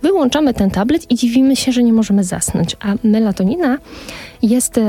[0.02, 3.78] Wyłączamy ten tablet i dziwimy się, że nie możemy zasnąć, a melatonina
[4.42, 4.80] jest...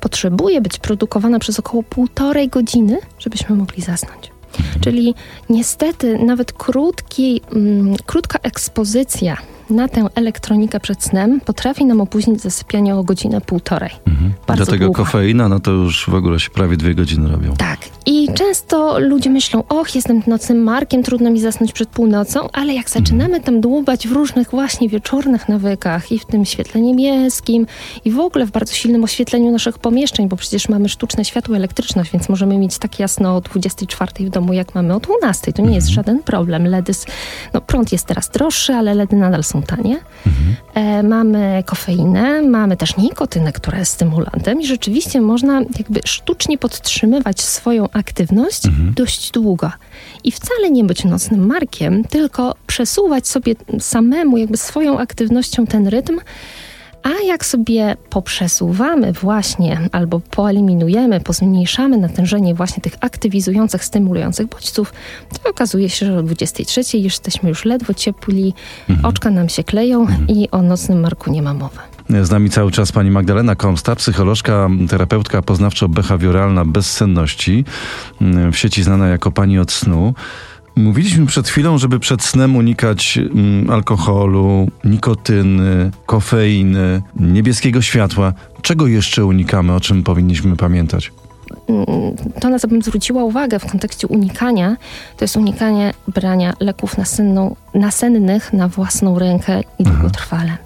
[0.00, 4.30] Potrzebuje być produkowana przez około półtorej godziny, żebyśmy mogli zasnąć.
[4.80, 5.14] Czyli
[5.50, 9.36] niestety nawet krótki, mm, krótka ekspozycja
[9.70, 13.90] na tę elektronikę przed snem potrafi nam opóźnić zasypianie o godzinę półtorej.
[14.46, 15.04] Bardzo Do tego długo.
[15.04, 17.54] kofeina, no to już w ogóle się prawie dwie godziny robią.
[17.56, 17.78] Tak.
[18.06, 22.90] I często ludzie myślą, och, jestem nocnym markiem, trudno mi zasnąć przed północą, ale jak
[22.90, 27.66] zaczynamy tam dłubać w różnych właśnie wieczornych nawykach i w tym świetle niebieskim
[28.04, 32.02] i w ogóle w bardzo silnym oświetleniu naszych pomieszczeń, bo przecież mamy sztuczne światło elektryczne,
[32.12, 35.52] więc możemy mieć tak jasno o 24 w domu, jak mamy o 12.
[35.52, 36.66] To nie jest żaden problem.
[36.66, 36.92] LEDy,
[37.54, 39.98] no prąd jest teraz droższy, ale LEDy nadal są tanie.
[40.74, 47.40] E, mamy kofeinę, mamy też nikotynę, która jest stymulantem i rzeczywiście można jakby sztucznie podtrzymywać
[47.40, 48.62] swoją aktywność
[48.96, 49.70] dość długo.
[50.24, 56.20] I wcale nie być nocnym markiem, tylko przesuwać sobie samemu jakby swoją aktywnością ten rytm,
[57.04, 64.92] a jak sobie poprzesuwamy właśnie albo poeliminujemy, pozmniejszamy natężenie właśnie tych aktywizujących, stymulujących bodźców,
[65.42, 68.54] to okazuje się, że o 23 już jesteśmy już ledwo ciepli,
[69.02, 71.78] oczka nam się kleją i o nocnym marku nie ma mowy.
[72.22, 77.64] Z nami cały czas pani Magdalena Komsta, psycholożka, terapeutka poznawczo-behawioralna bezsenności,
[78.52, 80.14] w sieci znana jako pani od snu.
[80.76, 88.32] Mówiliśmy przed chwilą, żeby przed snem unikać mm, alkoholu, nikotyny, kofeiny, niebieskiego światła.
[88.62, 91.12] Czego jeszcze unikamy, o czym powinniśmy pamiętać?
[92.40, 94.76] to, na co bym zwróciła uwagę w kontekście unikania,
[95.16, 100.63] to jest unikanie brania leków nasenną, nasennych na własną rękę i długotrwale.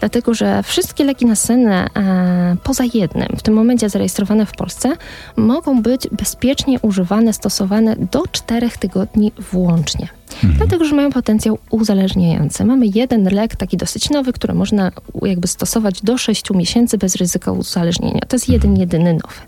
[0.00, 4.92] Dlatego, że wszystkie leki nasenne, e, poza jednym, w tym momencie zarejestrowane w Polsce,
[5.36, 10.08] mogą być bezpiecznie używane, stosowane do czterech tygodni włącznie.
[10.42, 12.64] Dlatego, że mają potencjał uzależniający.
[12.64, 14.92] Mamy jeden lek, taki dosyć nowy, który można
[15.22, 18.20] jakby stosować do 6 miesięcy bez ryzyka uzależnienia.
[18.28, 19.40] To jest jeden, jedyny nowy.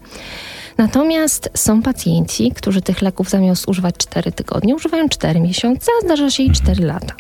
[0.78, 6.30] Natomiast są pacjenci, którzy tych leków zamiast używać 4 tygodnie, używają 4 miesiące, a zdarza
[6.30, 7.14] się i 4 lata.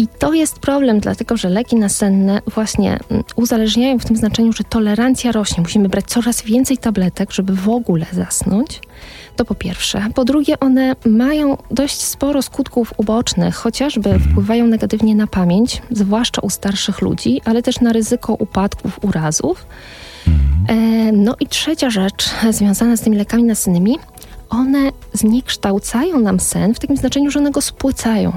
[0.00, 4.64] I to jest problem, dlatego że leki nasenne właśnie mm, uzależniają w tym znaczeniu, że
[4.64, 5.62] tolerancja rośnie.
[5.62, 8.80] Musimy brać coraz więcej tabletek, żeby w ogóle zasnąć.
[9.36, 10.06] To po pierwsze.
[10.14, 16.50] Po drugie, one mają dość sporo skutków ubocznych, chociażby wpływają negatywnie na pamięć, zwłaszcza u
[16.50, 19.66] starszych ludzi, ale też na ryzyko upadków, urazów.
[20.68, 23.98] E, No i trzecia rzecz związana z tymi lekami nasennymi,
[24.50, 28.32] one zniekształcają nam sen w takim znaczeniu, że one go spłycają.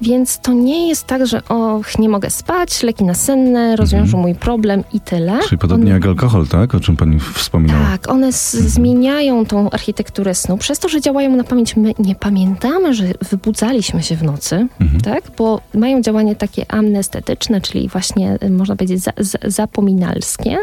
[0.00, 4.84] Więc to nie jest tak, że och, nie mogę spać, leki nasenne rozwiążą mój problem
[4.92, 5.38] i tyle.
[5.48, 6.74] Czyli podobnie One- jak alkohol, tak?
[6.74, 7.86] O czym pani wspominała.
[7.86, 10.56] tak, one z- zmieniają tą architekturę snu.
[10.58, 14.66] Przez to, że działają na pamięć, my nie pamiętamy, że wybudzaliśmy się w nocy,
[15.04, 15.22] tak?
[15.38, 20.58] Bo mają działanie takie amnestetyczne, czyli właśnie y, można powiedzieć za, za, zapominalskie.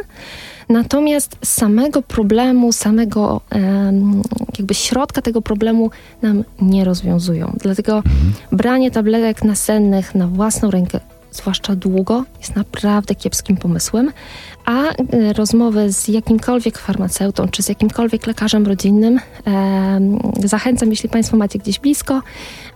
[0.72, 3.42] Natomiast samego problemu, samego
[4.58, 5.90] jakby środka tego problemu
[6.22, 7.56] nam nie rozwiązują.
[7.62, 8.04] Dlatego
[8.52, 11.00] branie tabletek nasennych na własną rękę
[11.32, 14.12] zwłaszcza długo, jest naprawdę kiepskim pomysłem,
[14.66, 19.20] a e, rozmowy z jakimkolwiek farmaceutą czy z jakimkolwiek lekarzem rodzinnym
[20.46, 22.22] zachęcam, jeśli Państwo macie gdzieś blisko,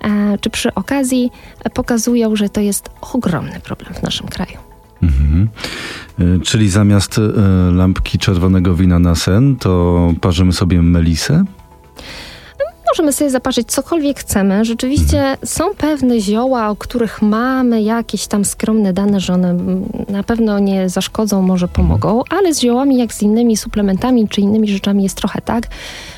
[0.02, 1.32] e, czy przy okazji,
[1.64, 4.65] e, pokazują, że to jest ogromny problem w naszym kraju.
[5.04, 5.48] Mhm.
[6.20, 7.22] E, Czyli zamiast e,
[7.72, 11.46] lampki czerwonego wina na sen, to parzymy sobie melisę?
[12.96, 14.66] Możemy sobie zaparzyć cokolwiek chcemy.
[14.66, 19.58] Rzeczywiście są pewne zioła, o których mamy jakieś tam skromne dane, że one
[20.10, 24.68] na pewno nie zaszkodzą, może pomogą, ale z ziołami, jak z innymi suplementami czy innymi
[24.68, 25.68] rzeczami jest trochę tak,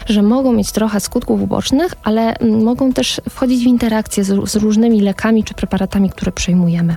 [0.09, 4.55] że mogą mieć trochę skutków ubocznych, ale mm, mogą też wchodzić w interakcję z, z
[4.55, 6.95] różnymi lekami czy preparatami, które przyjmujemy.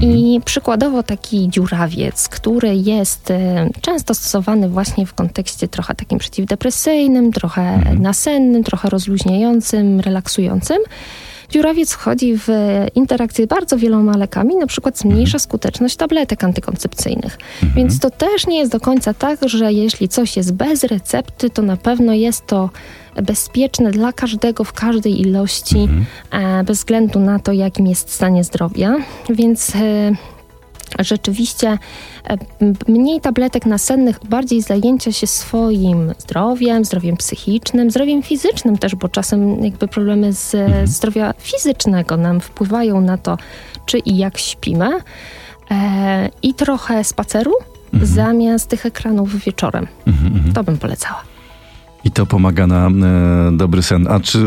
[0.00, 7.32] I przykładowo taki dziurawiec, który jest e, często stosowany właśnie w kontekście trochę takim przeciwdepresyjnym,
[7.32, 10.78] trochę nasennym, trochę rozluźniającym, relaksującym.
[11.50, 12.48] Dziurawiec wchodzi w
[12.94, 17.38] interakcję z bardzo wieloma lekami, na przykład zmniejsza skuteczność tabletek antykoncepcyjnych.
[17.76, 21.62] Więc to też nie jest do końca tak, że jeśli coś jest bez recepty, to
[21.62, 22.70] na pewno jest to
[23.22, 25.88] bezpieczne dla każdego w każdej ilości,
[26.30, 28.96] e, bez względu na to, jakim jest stanie zdrowia.
[29.30, 30.12] Więc e,
[30.98, 31.78] rzeczywiście
[32.28, 32.36] e,
[32.88, 39.64] mniej tabletek nasennych, bardziej zajęcia się swoim zdrowiem, zdrowiem psychicznym, zdrowiem fizycznym też, bo czasem
[39.64, 43.38] jakby problemy z e, zdrowia fizycznego nam wpływają na to,
[43.86, 44.90] czy i jak śpimy.
[45.70, 47.52] E, I trochę spaceru
[48.02, 49.86] zamiast tych ekranów wieczorem.
[50.54, 51.37] To bym polecała.
[52.18, 54.06] To pomaga na e, dobry sen.
[54.10, 54.38] A czy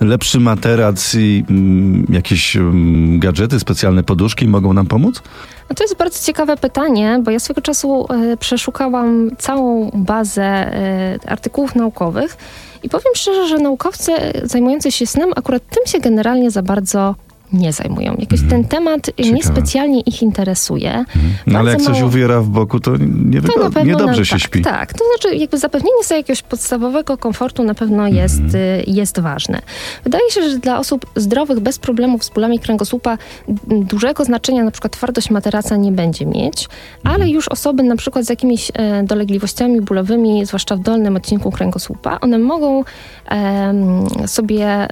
[0.00, 5.22] e, lepszy materac i mm, jakieś mm, gadżety, specjalne poduszki mogą nam pomóc?
[5.68, 11.18] No to jest bardzo ciekawe pytanie, bo ja swego czasu e, przeszukałam całą bazę e,
[11.26, 12.36] artykułów naukowych
[12.82, 14.12] i powiem szczerze, że naukowcy
[14.44, 17.14] zajmujący się snem akurat tym się generalnie za bardzo
[17.52, 18.16] nie zajmują.
[18.18, 19.34] Jakoś ten temat e, Ciekawe.
[19.34, 21.04] niespecjalnie ich interesuje.
[21.46, 24.30] No ale jak Bardzo coś mało- uwiera w boku, to to na niedobrze nam, się
[24.30, 24.62] tak, śpi.
[24.62, 29.62] Tak, to znaczy jakby zapewnienie sobie jakiegoś podstawowego komfortu na pewno jest, y, jest ważne.
[30.04, 33.18] Wydaje się, że dla osób zdrowych, bez problemów z bólami kręgosłupa
[33.66, 36.68] dużego znaczenia na przykład twardość materaca nie będzie mieć,
[37.04, 42.20] ale już osoby na przykład z jakimiś e, dolegliwościami bólowymi, zwłaszcza w dolnym odcinku kręgosłupa,
[42.20, 42.84] one mogą
[43.26, 44.88] em, sobie e,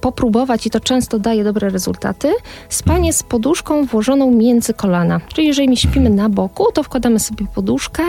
[0.00, 2.32] popróbować i to często daje dobre rezultaty.
[2.68, 5.20] Spanie z poduszką włożoną między kolana.
[5.34, 8.02] Czyli jeżeli my śpimy na boku, to wkładamy sobie poduszkę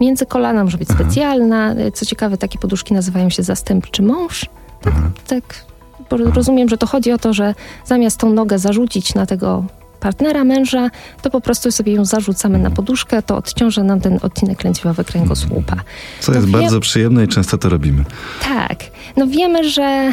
[0.00, 1.74] między kolana, może być specjalna.
[1.94, 4.46] Co ciekawe, takie poduszki nazywają się zastępczy mąż.
[4.82, 4.94] Tak,
[5.26, 5.64] tak.
[6.10, 9.64] Bo rozumiem, że to chodzi o to, że zamiast tą nogę zarzucić na tego
[10.02, 10.90] partnera, męża,
[11.22, 15.76] to po prostu sobie ją zarzucamy na poduszkę, to odciąża nam ten odcinek lędźwiowy kręgosłupa.
[16.20, 18.04] Co jest wie- bardzo przyjemne i często to robimy.
[18.42, 18.78] Tak.
[19.16, 19.82] No wiemy, że...
[19.82, 20.12] e,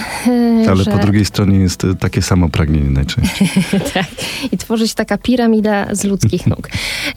[0.70, 0.92] Ale że...
[0.92, 3.50] po drugiej stronie jest e, takie samo pragnienie najczęściej.
[3.94, 4.06] tak.
[4.52, 6.70] I tworzy się taka piramida z ludzkich nóg.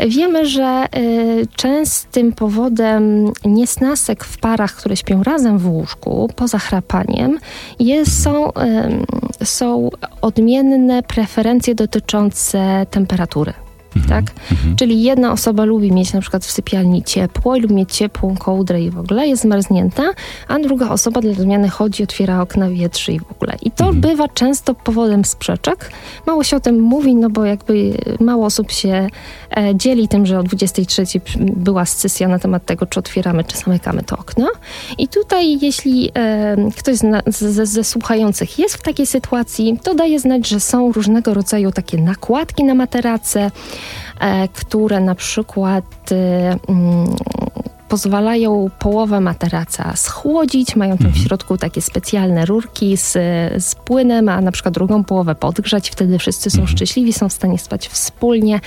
[0.09, 7.39] Wiemy, że y, częstym powodem niesnasek w parach, które śpią razem w łóżku, poza chrapaniem,
[7.81, 9.05] jest, są, ym,
[9.45, 13.55] są odmienne preferencje dotyczące temperatury.
[14.09, 14.25] Tak?
[14.77, 18.83] Czyli jedna osoba lubi mieć na przykład w sypialni ciepło i lubi mieć ciepłą kołdrę
[18.83, 20.03] i w ogóle jest zmarznięta,
[20.49, 23.57] a druga osoba dla zmiany chodzi, otwiera okna, wietrzy i w ogóle.
[23.63, 25.91] I to bywa często powodem sprzeczek.
[26.27, 29.07] Mało się o tym mówi, no bo jakby mało osób się
[29.57, 33.57] e, dzieli tym, że o 23 przy- była scysja na temat tego, czy otwieramy, czy
[33.57, 34.49] zamykamy to okno.
[34.99, 40.49] I tutaj, jeśli e, ktoś ze, ze słuchających jest w takiej sytuacji, to daje znać,
[40.49, 43.51] że są różnego rodzaju takie nakładki na materace,
[44.53, 47.07] które na przykład e, mm,
[47.89, 53.13] pozwalają połowę materaca schłodzić, mają tam w środku takie specjalne rurki z,
[53.65, 57.59] z płynem, a na przykład drugą połowę podgrzać, wtedy wszyscy są szczęśliwi, są w stanie
[57.59, 58.61] spać wspólnie.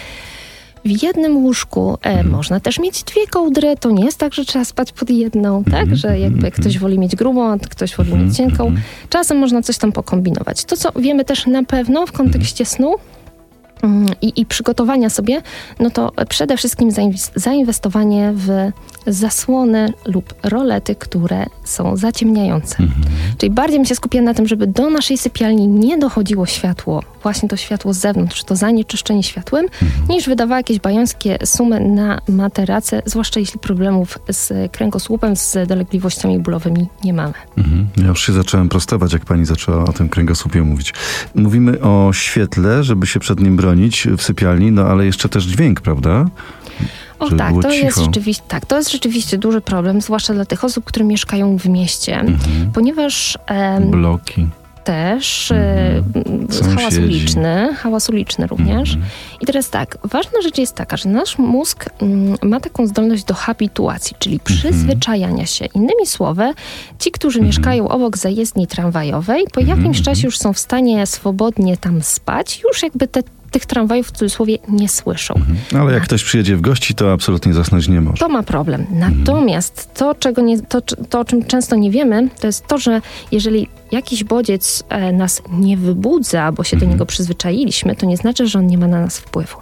[0.86, 3.76] W jednym łóżku e, można też mieć dwie kołdry.
[3.80, 5.96] To nie jest tak, że trzeba spać pod jedną, tak?
[5.96, 8.76] Że jakby ktoś woli mieć grubą, a ktoś woli mieć cienką.
[9.10, 10.66] Czasem można coś tam pokombinować.
[10.66, 13.15] To, co wiemy też na pewno w kontekście snu, mm,
[14.22, 15.42] i, i przygotowania sobie,
[15.80, 18.72] no to przede wszystkim zainwes- zainwestowanie w
[19.08, 22.76] zasłony lub rolety, które są zaciemniające.
[23.38, 27.50] Czyli bardziej bym się skupiła na tym, żeby do naszej sypialni nie dochodziło światło, właśnie
[27.50, 29.66] to światło z zewnątrz, to zanieczyszczenie światłem,
[30.10, 36.88] niż wydawała jakieś bajońskie sumy na materacę, zwłaszcza jeśli problemów z kręgosłupem, z dolegliwościami bólowymi
[37.04, 37.34] nie mamy.
[37.58, 37.88] Mhm.
[37.98, 40.94] Ja już się zacząłem prostować, jak pani zaczęła o tym kręgosłupie mówić.
[41.36, 43.75] Mówimy o świetle, żeby się przed nim bronić
[44.18, 46.26] w sypialni, no ale jeszcze też dźwięk, prawda?
[47.20, 48.06] O tak, to jest, cicho.
[48.06, 52.20] rzeczywiście, tak, to jest rzeczywiście duży problem, zwłaszcza dla tych osób, które mieszkają w mieście,
[52.20, 52.72] Mhm.
[52.74, 54.48] ponieważ em, Bloki.
[54.84, 56.04] też, e,
[56.50, 56.76] Sąsiedzi.
[56.76, 58.98] hałas uliczny, hałas uliczny również.
[59.42, 63.34] I teraz tak, ważna rzecz jest taka, że nasz mózg mm, ma taką zdolność do
[63.34, 65.66] habituacji, czyli przyzwyczajania się.
[65.66, 66.54] Innymi słowy,
[67.00, 72.02] ci, którzy mieszkają obok zajezdni tramwajowej, po jakimś czasie już są w stanie swobodnie tam
[72.02, 73.22] spać, już jakby te,
[73.56, 75.34] tych tramwajów w cudzysłowie nie słyszą.
[75.80, 78.18] Ale jak ktoś przyjedzie w gości, to absolutnie zasnąć nie może.
[78.18, 78.86] To ma problem.
[78.92, 83.02] Natomiast to, czego nie, to, to, o czym często nie wiemy, to jest to, że
[83.32, 88.48] jeżeli jakiś bodziec e, nas nie wybudza, bo się do niego przyzwyczailiśmy, to nie znaczy,
[88.48, 89.58] że on nie ma na nas wpływu.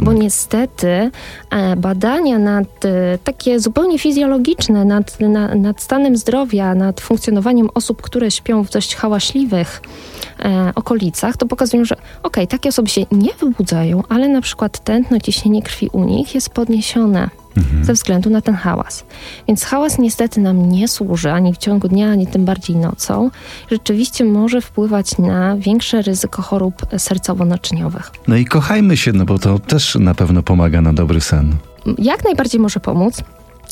[0.00, 1.10] Bo niestety
[1.50, 8.02] e, badania nad e, takie zupełnie fizjologiczne, nad, na, nad stanem zdrowia, nad funkcjonowaniem osób,
[8.02, 9.82] które śpią w dość hałaśliwych
[10.38, 15.20] e, okolicach, to pokazują, że okej, takie osoby się nie wybudzają, ale na przykład tętno,
[15.20, 17.30] ciśnienie krwi u nich jest podniesione
[17.82, 19.04] ze względu na ten hałas.
[19.48, 23.30] Więc hałas niestety nam nie służy ani w ciągu dnia, ani tym bardziej nocą.
[23.70, 28.10] Rzeczywiście może wpływać na większe ryzyko chorób sercowo-naczyniowych.
[28.28, 31.56] No i kochajmy się, no bo to też na pewno pomaga na dobry sen.
[31.98, 33.22] jak najbardziej może pomóc.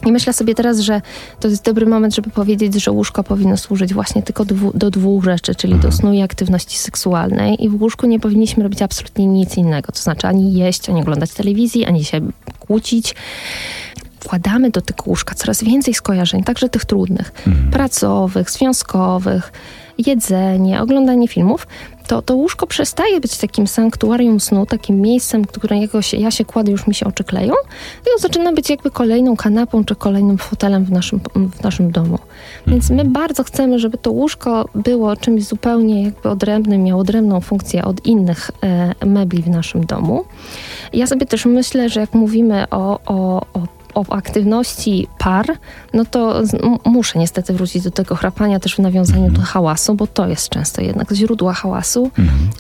[0.07, 1.03] I myślę sobie teraz, że
[1.41, 5.25] to jest dobry moment, żeby powiedzieć, że łóżko powinno służyć właśnie tylko dwu, do dwóch
[5.25, 7.65] rzeczy, czyli do snu i aktywności seksualnej.
[7.65, 9.93] I w łóżku nie powinniśmy robić absolutnie nic innego.
[9.93, 12.21] To znaczy ani jeść, ani oglądać telewizji, ani się
[12.59, 13.15] kłócić.
[14.21, 17.33] Wkładamy do tego łóżka coraz więcej skojarzeń, także tych trudnych,
[17.73, 19.53] pracowych, związkowych,
[19.99, 21.67] jedzenie, oglądanie filmów,
[22.11, 26.73] to to łóżko przestaje być takim sanktuarium snu, takim miejscem, którego się, ja się kładę,
[26.73, 27.53] już mi się oczy kleją,
[28.05, 31.21] tylko zaczyna być jakby kolejną kanapą czy kolejnym fotelem w naszym,
[31.53, 32.19] w naszym domu.
[32.67, 37.85] Więc my bardzo chcemy, żeby to łóżko było czymś zupełnie jakby odrębnym, miało odrębną funkcję
[37.85, 40.25] od innych e, mebli w naszym domu.
[40.93, 45.47] Ja sobie też myślę, że jak mówimy o, o, o o aktywności par,
[45.95, 46.43] no to
[46.85, 50.83] muszę niestety wrócić do tego chrapania też w nawiązaniu do hałasu, bo to jest często
[50.83, 52.11] jednak źródło hałasu.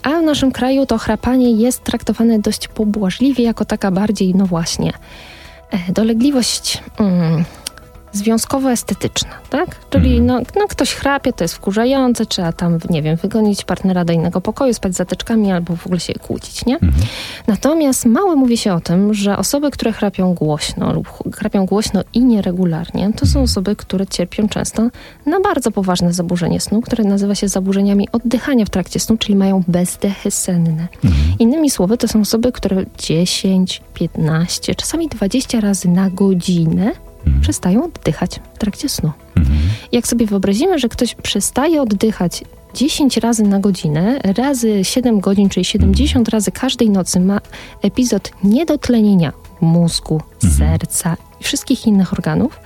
[0.02, 4.92] A w naszym kraju to chrapanie jest traktowane dość pobłażliwie, jako taka bardziej, no właśnie,
[5.70, 7.44] e, dolegliwość mm,
[8.12, 9.90] związkowo-estetyczna, tak?
[9.90, 14.12] Czyli no, no ktoś chrapie, to jest wkurzające, trzeba tam, nie wiem, wygonić partnera do
[14.12, 16.78] innego pokoju, spać za teczkami albo w ogóle się kłócić, nie?
[17.46, 22.00] Natomiast mało mówi się o tym, że osoby, które chrapią głośno lub ch- chrapią głośno
[22.14, 24.88] i nieregularnie, to są osoby, które cierpią często
[25.26, 29.62] na bardzo poważne zaburzenie snu, które nazywa się zaburzeniami oddychania w trakcie snu, czyli mają
[29.68, 30.88] bezdechy senne.
[31.38, 36.92] Innymi słowy, to są osoby, które 10, 15, czasami 20 razy na godzinę
[37.40, 39.12] przestają oddychać w trakcie snu.
[39.92, 42.44] Jak sobie wyobrazimy, że ktoś przestaje oddychać
[42.74, 47.40] 10 razy na godzinę, razy 7 godzin, czyli 70 razy każdej nocy ma
[47.82, 50.20] epizod niedotlenienia mózgu,
[50.58, 52.60] serca i wszystkich innych organów,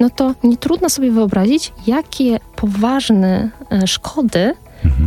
[0.00, 4.54] no to nie trudno sobie wyobrazić, jakie poważne e, szkody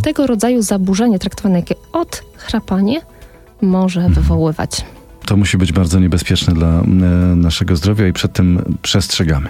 [0.04, 3.02] tego rodzaju zaburzenie traktowane jak odchrapanie
[3.62, 4.86] może wywoływać.
[5.28, 6.86] To musi być bardzo niebezpieczne dla e,
[7.36, 9.49] naszego zdrowia i przed tym przestrzegamy.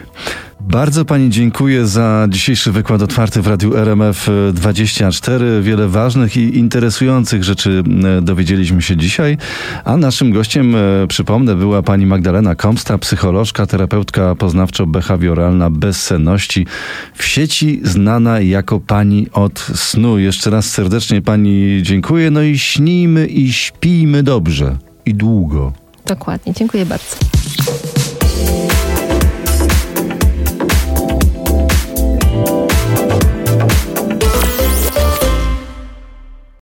[0.62, 5.62] Bardzo Pani dziękuję za dzisiejszy wykład otwarty w Radiu RMF 24.
[5.62, 7.84] Wiele ważnych i interesujących rzeczy
[8.18, 9.38] e, dowiedzieliśmy się dzisiaj,
[9.86, 16.66] a naszym gościem, e, przypomnę, była Pani Magdalena Komsta, psycholożka, terapeutka poznawczo-behawioralna bezsenności,
[17.14, 20.20] w sieci znana jako Pani od snu.
[20.20, 25.72] Jeszcze raz serdecznie Pani dziękuję, no i śnijmy i śpijmy dobrze i długo.
[26.06, 27.16] Dokładnie, dziękuję bardzo.